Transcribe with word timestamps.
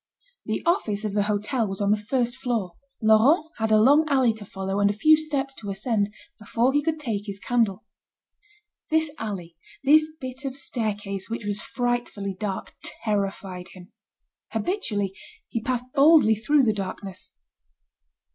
The 0.45 0.63
office 0.65 1.05
of 1.05 1.13
the 1.13 1.21
hotel 1.29 1.67
was 1.67 1.79
on 1.79 1.91
the 1.91 1.95
first 1.95 2.35
floor. 2.35 2.71
Laurent 3.03 3.45
had 3.57 3.71
a 3.71 3.79
long 3.79 4.03
alley 4.09 4.33
to 4.33 4.45
follow 4.47 4.79
and 4.79 4.89
a 4.89 4.93
few 4.93 5.15
steps 5.15 5.53
to 5.53 5.69
ascend, 5.69 6.11
before 6.39 6.73
he 6.73 6.81
could 6.81 6.99
take 6.99 7.27
his 7.27 7.39
candle. 7.39 7.85
This 8.89 9.11
alley, 9.19 9.57
this 9.83 10.09
bit 10.19 10.43
of 10.43 10.57
staircase 10.57 11.29
which 11.29 11.45
was 11.45 11.61
frightfully 11.61 12.33
dark, 12.33 12.73
terrified 13.03 13.67
him. 13.75 13.91
Habitually, 14.53 15.13
he 15.47 15.61
passed 15.61 15.85
boldly 15.93 16.33
through 16.33 16.63
the 16.63 16.73
darkness. 16.73 17.31